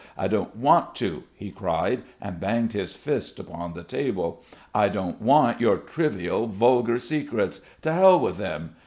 I 0.17 0.27
don't 0.27 0.55
want 0.55 0.95
to," 0.95 1.25
he 1.35 1.51
cried 1.51 2.01
and 2.19 2.39
banged 2.39 2.73
his 2.73 2.93
fist 2.93 3.37
upon 3.37 3.75
the 3.75 3.83
table. 3.83 4.41
"I 4.73 4.89
don't 4.89 5.21
want 5.21 5.61
your 5.61 5.77
trivial 5.77 6.47
vulgar 6.47 6.97
secrets 6.97 7.61
to 7.83 7.93
Hell 7.93 8.19
with 8.19 8.37
them. 8.37 8.77